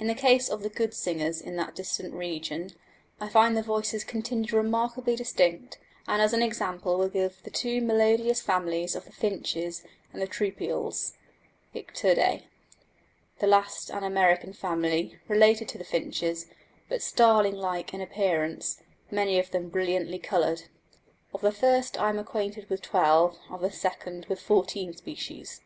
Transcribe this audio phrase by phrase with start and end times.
[0.00, 2.70] In the case of the good singers in that distant region,
[3.20, 7.80] I find the voices continue remarkably distinct, and as an example will give the two
[7.80, 11.12] melodious families of the finches and the troupials
[11.72, 12.46] (Icteridae),
[13.38, 16.46] the last an American family, related to the finches,
[16.88, 20.62] but starling like in appearance, many of them brilliantly coloured.
[21.32, 25.60] Of the first I am acquainted with 12 and of the second with 14 species.